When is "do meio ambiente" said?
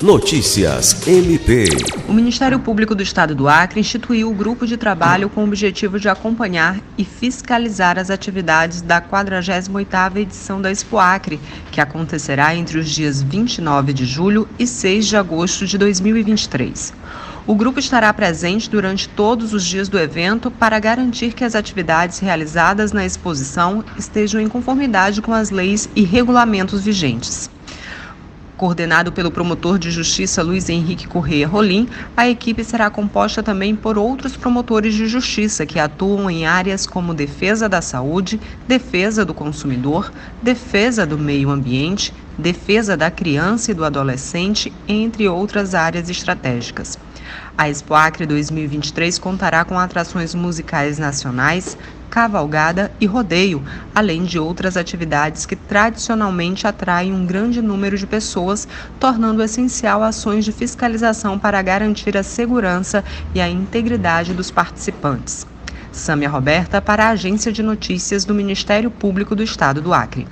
41.06-42.12